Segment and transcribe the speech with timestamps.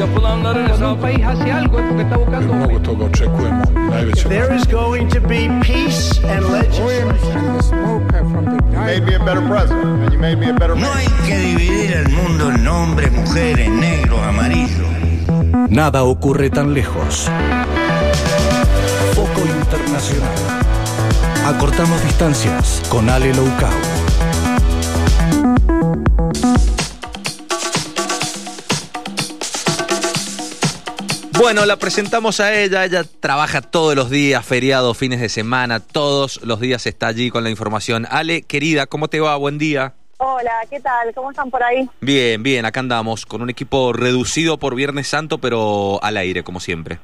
[0.00, 1.08] yapılanların hesabı.
[2.84, 3.62] toga očekujemo.
[3.90, 7.12] Najveće There is going to be peace and legislation.
[8.72, 11.38] You made me a better president, and you made me a better No hay que
[11.38, 14.92] dividir el mundo en hombres, mujeres, negros, amarillos.
[15.68, 17.30] Nada ocurre tan lejos.
[19.14, 20.36] Foco Internacional.
[21.46, 23.70] Acortamos distancias con Ale Loucao.
[31.42, 36.40] Bueno, la presentamos a ella, ella trabaja todos los días, feriados, fines de semana, todos
[36.44, 38.06] los días está allí con la información.
[38.08, 39.34] Ale, querida, ¿cómo te va?
[39.34, 39.92] Buen día.
[40.18, 41.12] Hola, ¿qué tal?
[41.12, 41.90] ¿Cómo están por ahí?
[42.00, 46.60] Bien, bien, acá andamos con un equipo reducido por Viernes Santo, pero al aire, como
[46.60, 47.00] siempre.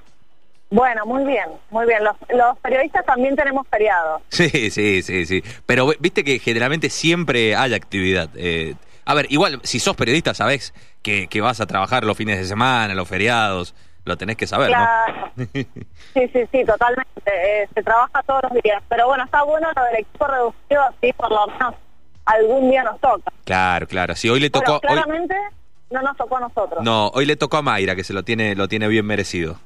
[0.70, 2.04] Bueno, muy bien, muy bien.
[2.04, 4.22] Los, los periodistas también tenemos feriados.
[4.28, 5.42] Sí, sí, sí, sí.
[5.66, 8.30] Pero viste que generalmente siempre hay actividad.
[8.36, 12.38] Eh, a ver, igual, si sos periodista, sabés que, que vas a trabajar los fines
[12.38, 13.74] de semana, los feriados,
[14.08, 15.30] lo tenés que saber, Claro.
[15.36, 15.44] ¿no?
[15.54, 17.12] Sí, sí, sí, totalmente.
[17.26, 18.82] Eh, se trabaja todos los días.
[18.88, 21.74] Pero bueno, está bueno lo del equipo reducido, así por lo menos
[22.24, 23.30] algún día nos toca.
[23.44, 24.16] claro, claro.
[24.16, 24.74] Sí, hoy le tocó.
[24.74, 25.34] Hoy- claramente
[25.90, 26.82] no nos tocó a nosotros.
[26.82, 29.58] no, hoy le tocó a Mayra, que se lo tiene, lo tiene bien merecido.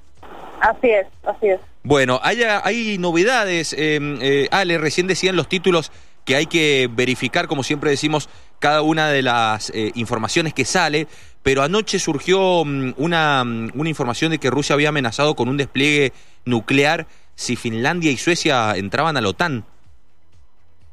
[0.60, 1.60] Así es, así es.
[1.82, 3.72] Bueno, hay, hay novedades.
[3.72, 5.90] eh, eh, Ale, recién decían los títulos
[6.24, 8.28] que hay que verificar, como siempre decimos,
[8.62, 11.08] cada una de las eh, informaciones que sale.
[11.42, 15.56] Pero anoche surgió mm, una, mm, una información de que Rusia había amenazado con un
[15.56, 16.12] despliegue
[16.44, 19.64] nuclear si Finlandia y Suecia entraban a la OTAN.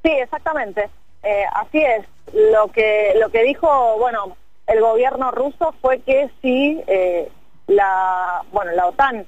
[0.04, 0.90] Sí, exactamente.
[1.22, 2.06] Eh, así es.
[2.34, 7.30] Lo que lo que dijo, bueno, el gobierno ruso fue que si eh,
[7.68, 9.28] la, bueno, la OTAN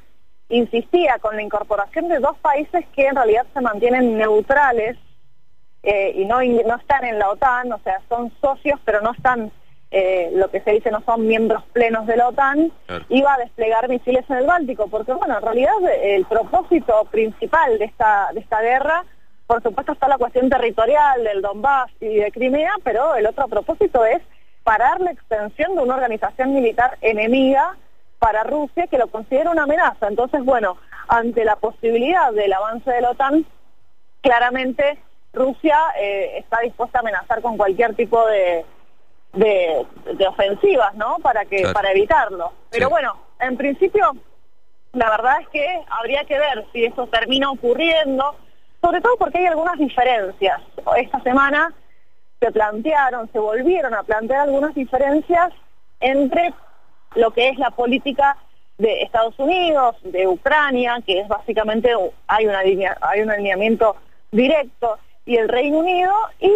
[0.50, 4.98] insistía con la incorporación de dos países que en realidad se mantienen neutrales
[5.84, 9.52] eh, y no no están en la OTAN, o sea, son socios pero no están
[9.94, 13.06] eh, lo que se dice no son miembros plenos de la OTAN, Claro.
[13.10, 17.78] iba a desplegar misiles en el Báltico, porque bueno, en realidad eh, el propósito principal
[17.78, 19.04] de esta de esta guerra
[19.48, 24.06] por supuesto está la cuestión territorial del Donbass y de Crimea, pero el otro propósito
[24.06, 24.22] es
[24.64, 27.76] parar la extensión de una organización militar enemiga
[28.20, 30.08] para Rusia que lo considera una amenaza.
[30.08, 30.78] Entonces, bueno,
[31.10, 33.46] ante la posibilidad del avance de la OTAN,
[34.22, 35.00] claramente
[35.34, 38.66] Rusia eh, está dispuesta a amenazar con cualquier tipo de,
[39.34, 41.18] de, de ofensivas, ¿no?
[41.20, 41.74] Para que Claro.
[41.74, 42.52] para evitarlo.
[42.70, 42.92] Pero Sí.
[42.92, 44.12] bueno, en principio
[44.94, 48.36] la verdad es que habría que ver si eso termina ocurriendo,
[48.82, 50.60] sobre todo porque hay algunas diferencias.
[50.98, 51.74] Esta semana
[52.42, 55.54] se plantearon, se volvieron a plantear algunas diferencias
[56.02, 56.54] entre
[57.16, 58.36] lo que es la política
[58.78, 63.96] de Estados Unidos, de Ucrania, que es básicamente una hay un alineamiento
[64.32, 64.98] directo,
[65.32, 66.52] y el Reino Unido y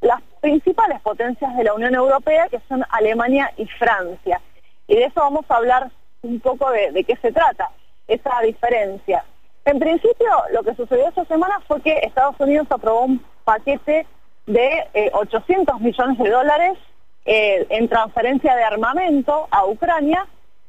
[0.00, 4.40] las principales potencias de la Unión Europea, que son Alemania y Francia.
[4.86, 5.90] Y de eso vamos a hablar
[6.22, 7.70] un poco de, qué se trata,
[8.08, 9.26] esa diferencia.
[9.66, 14.06] En principio, lo que sucedió esta semana fue que Estados Unidos aprobó un paquete
[14.46, 16.78] de eh, 800 millones de dólares
[17.26, 20.26] eh, en transferencia de armamento a Ucrania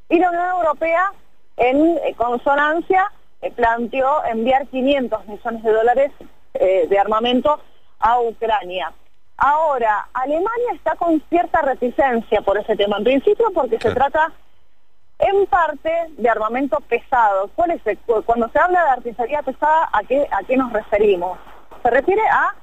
[0.09, 1.13] y la Unión Europea,
[1.56, 3.09] en eh, consonancia,
[3.41, 6.12] eh, planteó enviar 500 millones de dólares
[6.62, 7.60] eh, de armamento
[8.00, 8.94] a Ucrania.
[9.38, 14.32] Ahora, Alemania está con cierta reticencia por ese tema, en principio porque se trata
[15.18, 17.50] en parte de armamento pesado.
[17.56, 21.38] ¿Cuál es el- cuando se habla de artillería pesada, ¿a qué, a qué nos referimos?
[21.84, 22.54] Se refiere a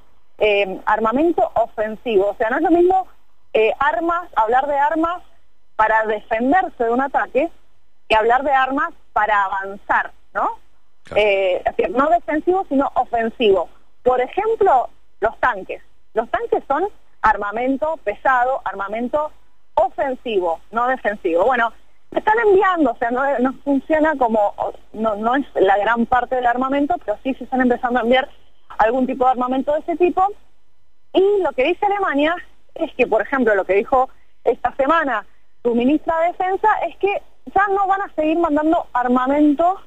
[0.41, 3.09] eh, armamento ofensivo, o sea, no es lo mismo
[3.55, 5.21] eh, armas, hablar de armas
[5.75, 7.51] para defenderse de un ataque
[8.09, 10.51] que hablar de armas para avanzar, ¿no?
[11.03, 11.21] Claro.
[11.23, 13.69] Eh, es decir, no defensivo, sino ofensivo.
[14.09, 14.89] Por ejemplo,
[15.21, 15.83] los tanques.
[16.15, 16.89] Los tanques son
[17.21, 19.31] armamento pesado, armamento
[19.75, 21.45] ofensivo, no defensivo.
[21.45, 21.75] Bueno,
[22.13, 24.55] están enviando, o sea, no, no funciona como,
[24.95, 28.31] no, no es la gran parte del armamento, pero sí se están empezando a enviar
[28.79, 30.27] algún tipo de armamento de ese tipo.
[31.13, 32.35] Y lo que dice Alemania
[32.77, 34.09] es que, por ejemplo, lo que dijo
[34.43, 35.27] esta semana
[35.63, 37.23] su ministra de Defensa es que
[37.55, 39.83] ya no van a seguir mandando armamento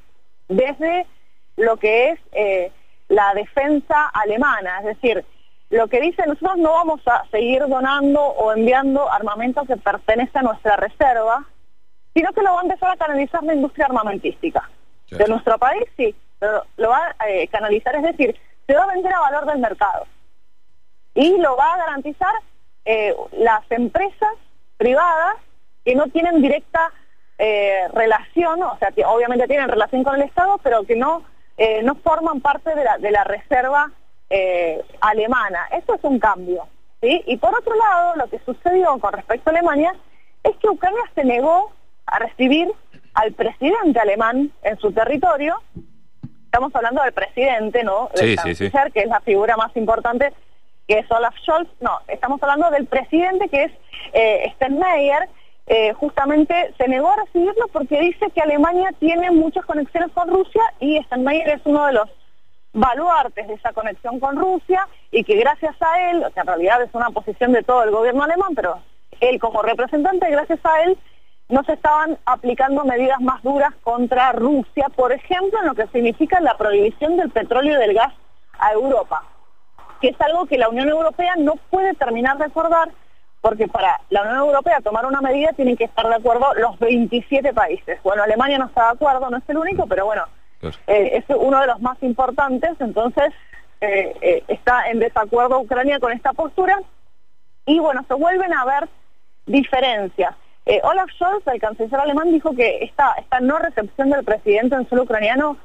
[0.46, 1.08] desde
[1.56, 2.70] lo que es eh,
[3.12, 4.78] la defensa alemana.
[4.80, 5.24] Es decir,
[5.70, 10.42] lo que dice nosotros no vamos a seguir donando o enviando armamento que pertenece a
[10.42, 11.44] nuestra reserva,
[12.14, 14.68] sino que lo va a empezar a canalizar la industria armamentística.
[15.10, 18.34] De nuestro país sí, pero lo va a eh, canalizar, es decir,
[18.66, 20.06] se va a vender a valor del mercado
[21.14, 22.34] y lo va a garantizar
[22.86, 24.34] eh, las empresas
[24.78, 25.36] privadas
[25.84, 26.90] que no tienen directa
[27.36, 31.22] eh, relación, o sea, que obviamente tienen relación con el Estado, pero que no,
[31.56, 33.90] eh, no forman parte de la, de la reserva
[34.30, 35.68] eh, alemana.
[35.72, 36.66] Eso es un cambio.
[37.00, 37.22] ¿sí?
[37.26, 39.94] Y por otro lado, lo que sucedió con respecto a Alemania
[40.42, 41.72] es que Ucrania se negó
[42.06, 42.72] a recibir
[43.14, 45.60] al presidente alemán en su territorio.
[46.44, 48.10] Estamos hablando del presidente, ¿no?
[48.14, 50.32] Del Sí, sí, que es la figura más importante,
[50.86, 51.68] que es Olaf Scholz.
[51.80, 53.72] No, estamos hablando del presidente que es
[54.12, 55.28] eh, Steinmeier.
[55.66, 60.62] Eh, justamente se negó a recibirlo porque dice que Alemania tiene muchas conexiones con Rusia
[60.80, 62.08] y Steinmeier es uno de los
[62.72, 66.82] baluartes de esa conexión con Rusia y que gracias a él, o sea, en realidad
[66.82, 68.80] es una posición de todo el gobierno alemán, pero
[69.20, 70.98] él como representante, gracias a él,
[71.48, 76.40] no se estaban aplicando medidas más duras contra Rusia, por ejemplo, en lo que significa
[76.40, 78.12] la prohibición del petróleo y del gas
[78.58, 79.22] a Europa,
[80.00, 82.90] que es algo que la Unión Europea no puede terminar de acordar,
[83.42, 87.52] porque para la Unión Europea tomar una medida tienen que estar de acuerdo los 27
[87.52, 87.98] países.
[88.02, 90.24] Bueno, Alemania no está de acuerdo, no es el único, pero bueno,
[90.60, 90.76] Claro.
[90.86, 93.34] eh, es uno de los más importantes, entonces
[93.80, 96.78] eh, eh, está en desacuerdo Ucrania con esta postura
[97.66, 98.88] y bueno, se vuelven a ver
[99.44, 100.34] diferencias.
[100.84, 105.02] Olaf Scholz, el canciller alemán, dijo que esta, esta no recepción del presidente en suelo
[105.02, 105.56] ucraniano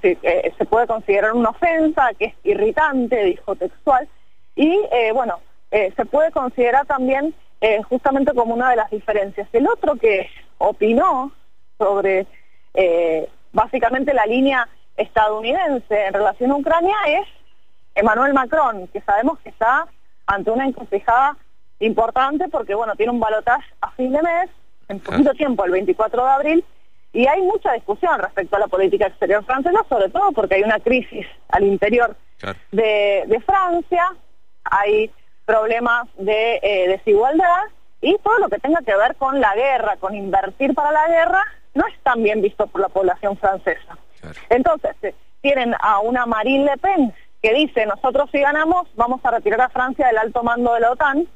[0.00, 4.08] se puede considerar una ofensa, que es irritante, dijo textual,
[4.54, 4.80] y
[5.12, 5.40] bueno,
[5.74, 9.48] eh, se puede considerar también eh, justamente como una de las diferencias.
[9.52, 11.32] El otro que opinó
[11.78, 12.28] sobre
[12.74, 17.26] eh, básicamente la línea estadounidense en relación a Ucrania es
[17.96, 19.88] Emmanuel Macron, que sabemos que está
[20.26, 21.36] ante una encrucijada
[21.80, 24.50] importante porque, bueno, tiene un balotaje a fin de mes,
[24.88, 26.64] en poquito tiempo, el 24 de abril,
[27.12, 30.78] y hay mucha discusión respecto a la política exterior francesa, sobre todo porque hay una
[30.78, 32.58] crisis al interior Claro.
[32.70, 34.04] de, de Francia,
[34.64, 35.10] hay
[35.44, 37.64] problemas de eh, desigualdad
[38.00, 41.42] y todo lo que tenga que ver con la guerra, con invertir para la guerra,
[41.74, 43.98] no es tan bien visto por la población francesa.
[44.20, 44.38] Claro.
[44.50, 49.30] Entonces, eh, tienen a una Marine Le Pen que dice, nosotros si ganamos vamos a
[49.30, 51.28] retirar a Francia del alto mando de la OTAN,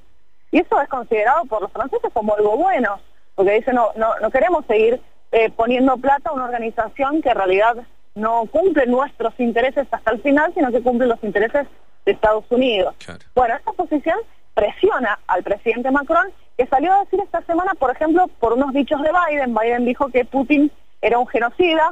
[0.50, 2.98] y eso es considerado por los franceses como algo bueno,
[3.34, 5.00] porque dicen, no, no, no queremos seguir
[5.32, 7.76] eh, poniendo plata a una organización que en realidad
[8.14, 11.66] no cumple nuestros intereses hasta el final, sino que cumple los intereses
[12.08, 12.94] de Estados Unidos.
[13.04, 13.20] Claro.
[13.34, 14.18] Bueno, esta posición
[14.54, 19.00] presiona al presidente Macron, que salió a decir esta semana, por ejemplo, por unos dichos
[19.02, 20.72] de Biden, Biden dijo que Putin
[21.02, 21.90] era un genocida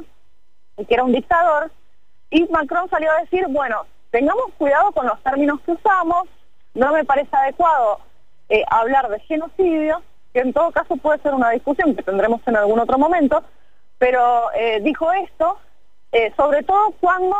[0.75, 1.71] y que era un dictador,
[2.31, 6.27] y Macron salió a decir, bueno, tengamos cuidado con los términos que usamos,
[6.73, 7.99] no me parece adecuado
[8.49, 10.01] eh, hablar de genocidio,
[10.33, 13.43] que en todo caso puede ser una discusión que tendremos en algún otro momento,
[13.99, 15.59] pero eh, dijo esto,
[16.11, 17.35] eh, sobre todo cuando,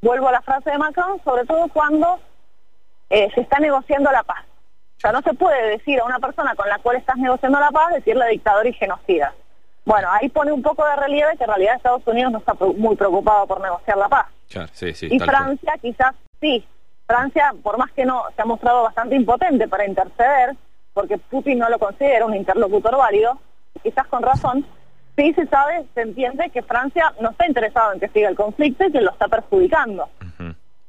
[0.00, 2.18] vuelvo a la frase de Macron, sobre todo cuando
[3.10, 4.44] eh, se está negociando la paz.
[4.96, 7.70] O sea, no se puede decir a una persona con la cual estás negociando la
[7.70, 9.32] paz, decirle dictador y genocida.
[9.84, 12.96] Bueno, ahí pone un poco de relieve que en realidad Estados Unidos no está muy
[12.96, 14.26] preocupado por negociar la paz.
[14.50, 15.06] Claro, sí, sí.
[15.10, 15.30] Y cual.
[15.30, 16.66] Francia quizás sí.
[17.06, 20.56] Francia, por más que no, se ha mostrado bastante impotente para interceder,
[20.92, 23.38] porque Putin no lo considera un interlocutor válido,
[23.82, 24.66] quizás con razón,
[25.18, 28.84] sí se sabe, se entiende que Francia no está interesado en que siga el conflicto
[28.86, 30.08] y que lo está perjudicando.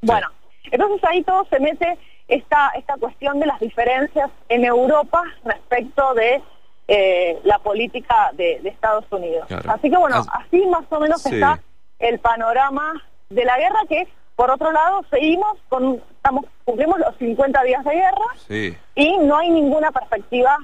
[0.02, 0.28] Bueno,
[0.72, 1.98] entonces ahí todo se mete
[2.28, 6.42] esta, esta cuestión de las diferencias en Europa respecto de
[6.88, 9.48] eh, la política de, de Estados Unidos.
[9.48, 9.72] Claro.
[9.72, 11.34] Así que bueno, As- así más o menos Sí.
[11.36, 11.60] está
[11.98, 12.94] el panorama
[13.30, 17.92] de la guerra que, por otro lado, seguimos con, estamos, cumplimos los 50 días de
[17.96, 18.78] guerra Sí.
[18.96, 20.56] y no hay ninguna perspectiva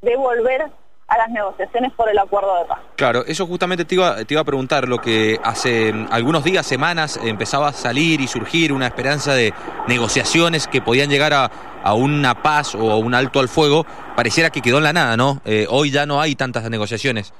[0.00, 0.66] de volver
[1.12, 2.78] a las negociaciones por el acuerdo de paz.
[2.96, 6.64] Claro, eso justamente te iba, te iba a preguntar, lo que hace mm, algunos días,
[6.64, 9.52] semanas, empezaba a salir y surgir una esperanza de
[9.88, 11.50] negociaciones que podían llegar a,
[11.82, 13.84] a una paz o a un alto al fuego,
[14.16, 15.42] pareciera que quedó en la nada, ¿no?
[15.44, 17.34] Eh, hoy ya no hay tantas negociaciones.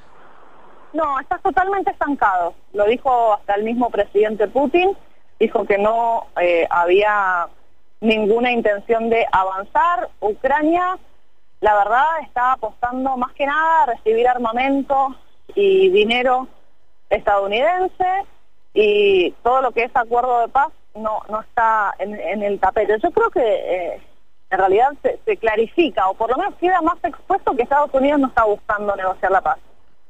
[0.93, 2.53] No, estás totalmente estancado.
[2.73, 4.95] Lo dijo hasta el mismo presidente Putin.
[5.39, 7.47] Dijo que no eh, había
[8.01, 10.09] ninguna intención de avanzar.
[10.19, 10.99] Ucrania,
[11.63, 15.15] la verdad, está apostando más que nada a recibir armamento
[15.55, 16.47] y dinero
[17.09, 18.05] estadounidense
[18.73, 22.97] y todo lo que es acuerdo de paz no, no está en, en el tapete.
[23.01, 24.01] Yo creo que eh,
[24.49, 28.19] en realidad se, se clarifica o por lo menos queda más expuesto que Estados Unidos
[28.19, 29.57] no está buscando negociar la paz.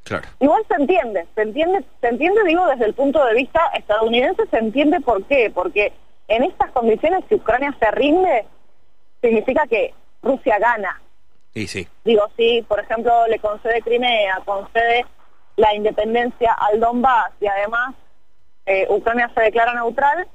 [0.05, 0.27] Claro.
[0.39, 4.57] Igual se entiende, se entiende, se entiende, digo, desde el punto de vista estadounidense, se
[4.57, 5.93] entiende por qué, porque
[6.29, 8.43] en estas condiciones, si Ucrania se rinde,
[9.21, 9.93] significa que
[10.23, 10.99] Rusia gana.
[11.53, 11.87] Y sí.
[12.03, 15.05] Digo, si, por ejemplo, le concede Crimea, concede
[15.55, 17.93] la independencia al Donbass y además
[18.65, 20.27] eh, Ucrania se declara neutral,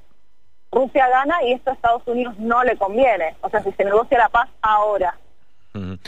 [0.71, 3.35] Rusia gana y esto a Estados Unidos no le conviene.
[3.41, 5.15] O sea, si se negocia la paz ahora.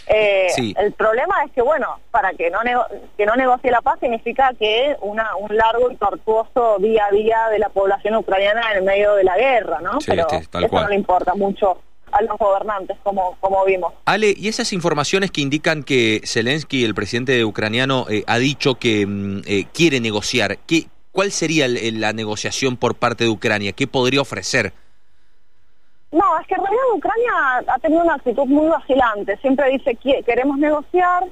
[0.08, 0.74] Eh, Sí.
[0.78, 2.88] El problema es que, bueno, para que no, nego-
[3.18, 7.48] que no negocie la paz significa que una, un largo y tortuoso día a día
[7.50, 10.00] de la población ucraniana en el medio de la guerra, ¿no?
[10.02, 10.84] Sí, Pero sí, eso cual.
[10.84, 11.78] no le importa mucho
[12.12, 13.94] a los gobernantes, como, como vimos.
[14.06, 19.06] Ale, ¿y esas informaciones que indican que Zelensky, el presidente ucraniano, eh, ha dicho que
[19.06, 20.58] mm, eh, quiere negociar?
[20.68, 23.74] ¿qué, ¿Cuál sería la negociación por parte de Ucrania?
[23.74, 24.72] ¿Qué podría ofrecer?
[26.12, 29.38] No, es que en realidad Ucrania ha tenido una actitud muy vacilante.
[29.38, 31.24] Siempre dice que queremos negociar,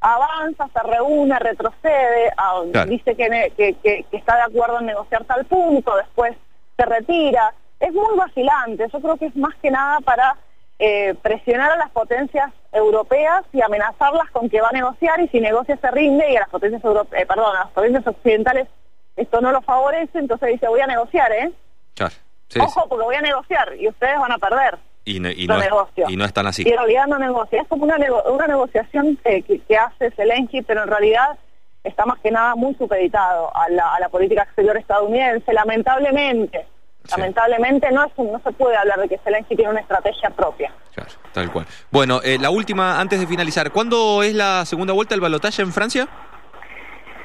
[0.00, 2.90] avanza, se reúne, retrocede, a- Claro.
[2.90, 3.74] dice que- que-
[4.10, 6.36] que está de acuerdo en negociar tal punto, después
[6.76, 7.54] se retira.
[7.86, 8.86] Es muy vacilante.
[8.92, 10.36] Yo creo que es más que nada para
[10.78, 15.40] eh, presionar a las potencias europeas y amenazarlas con que va a negociar y si
[15.40, 18.68] negocia se rinde y a las potencias europe- eh, perdón, a las potencias occidentales
[19.16, 21.52] esto no lo favorece, entonces dice voy a negociar, ¿eh?
[21.94, 22.12] Claro.
[22.48, 24.76] Sí, Ojo, porque voy a negociar y ustedes van a perder.
[25.04, 26.06] Y, no, y, no no es, negocio.
[26.08, 26.62] y no es tan así.
[26.66, 27.60] Y en realidad no negocia.
[27.62, 31.38] Es como una, nego- una negociación que, que- que hace Zelensky, pero en realidad
[31.84, 35.52] está más que nada muy supeditado a la, a la política exterior estadounidense.
[35.52, 36.66] Lamentablemente,
[37.04, 37.10] Sí.
[37.20, 40.72] lamentablemente no, es un- no se puede hablar de que Zelensky tiene una estrategia propia.
[40.94, 41.66] Claro, tal cual.
[41.90, 45.72] Bueno, eh, la última, antes de finalizar, ¿cuándo es la segunda vuelta del balotaje en
[45.72, 46.08] Francia?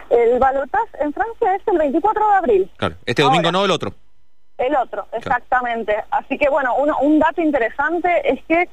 [0.09, 2.71] El balotaje en Francia es el 24 de abril.
[2.77, 2.95] Claro.
[3.05, 3.51] Este domingo Ahora.
[3.51, 3.93] no, el otro.
[4.57, 5.95] El otro, exactamente.
[6.11, 8.67] Así que bueno, uno- un dato interesante es que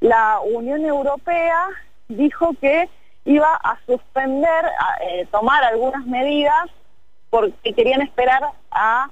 [0.00, 1.68] la Unión Europea
[2.08, 2.88] dijo que
[3.24, 6.68] iba a suspender, a, eh, tomar algunas medidas
[7.30, 9.08] porque querían esperar a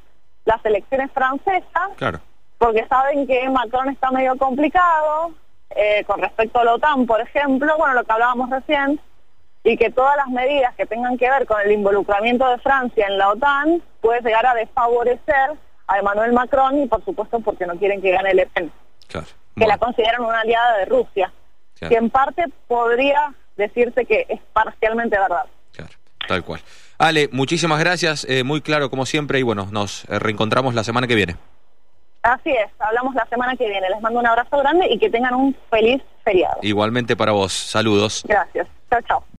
[0.49, 2.21] las elecciones francesas, Claro.
[2.59, 5.33] porque saben que Macron está medio complicado
[5.77, 8.99] eh, con respecto a la OTAN, por ejemplo, bueno, lo que hablábamos recién,
[9.63, 13.19] y que todas las medidas que tengan que ver con el involucramiento de Francia en
[13.19, 15.51] la OTAN puede llegar a desfavorecer
[15.87, 18.73] a Emmanuel Macron y por supuesto porque no quieren que gane Le Pen,
[19.09, 19.27] Claro.
[19.57, 21.31] que la consideran una aliada de Rusia,
[21.79, 21.91] Claro.
[21.91, 25.45] que en parte podría decirse que es parcialmente verdad.
[25.73, 25.93] claro,
[26.27, 26.61] tal cual.
[26.99, 31.07] Ale, muchísimas gracias, eh, muy claro como siempre y bueno, nos eh, reencontramos la semana
[31.07, 31.37] que viene.
[32.23, 33.89] Así es, hablamos la semana que viene.
[33.89, 36.59] Les mando un abrazo grande y que tengan un feliz feriado.
[36.63, 38.25] Igualmente para vos, saludos.
[38.27, 38.67] Gracias.
[38.91, 39.25] Chao, chao.